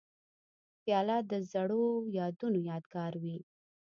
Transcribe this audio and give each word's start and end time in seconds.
پیاله 0.83 1.17
د 1.31 1.31
زړو 1.51 1.85
یادونو 2.19 2.59
یادګار 2.69 3.13
وي. 3.23 3.37